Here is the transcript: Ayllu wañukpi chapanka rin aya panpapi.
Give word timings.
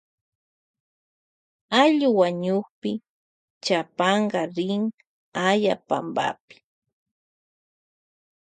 Ayllu 1.79 2.07
wañukpi 2.19 2.91
chapanka 3.65 4.41
rin 4.55 4.83
aya 5.47 5.75
panpapi. 5.87 6.57